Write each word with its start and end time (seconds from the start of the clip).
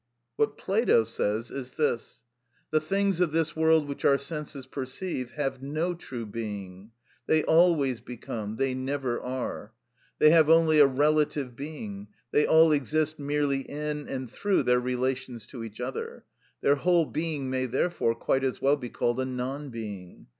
What 0.35 0.57
Plato 0.57 1.03
says 1.03 1.51
is 1.51 1.73
this:—"The 1.73 2.81
things 2.81 3.21
of 3.21 3.31
this 3.33 3.55
world 3.55 3.87
which 3.87 4.03
our 4.03 4.17
senses 4.17 4.65
perceive 4.65 5.33
have 5.33 5.61
no 5.61 5.93
true 5.93 6.25
being; 6.25 6.89
they 7.27 7.43
always 7.43 8.01
become, 8.01 8.55
they 8.55 8.73
never 8.73 9.21
are: 9.21 9.73
they 10.17 10.31
have 10.31 10.49
only 10.49 10.79
a 10.79 10.87
relative 10.87 11.55
being; 11.55 12.07
they 12.31 12.47
all 12.47 12.71
exist 12.71 13.19
merely 13.19 13.59
in 13.61 14.07
and 14.07 14.27
through 14.27 14.63
their 14.63 14.79
relations 14.79 15.45
to 15.45 15.63
each 15.63 15.79
other; 15.79 16.25
their 16.61 16.77
whole 16.77 17.05
being 17.05 17.51
may, 17.51 17.67
therefore, 17.67 18.15
quite 18.15 18.43
as 18.43 18.59
well 18.59 18.77
be 18.77 18.89
called 18.89 19.19
a 19.19 19.25
non 19.25 19.69
being. 19.69 20.25